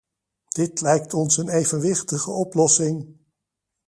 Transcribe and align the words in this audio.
Dit 0.47 0.81
lijkt 0.81 1.13
ons 1.13 1.37
een 1.37 1.49
evenwichtige 1.49 2.31
oplossing. 2.31 3.17